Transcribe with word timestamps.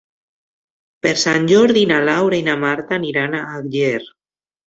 Per 1.05 1.11
Sant 1.23 1.43
Jordi 1.51 1.83
na 1.91 1.99
Laura 2.09 2.39
i 2.39 2.45
na 2.49 2.57
Marta 2.63 2.97
aniran 3.01 3.39
a 3.41 3.45
Àger. 3.59 4.03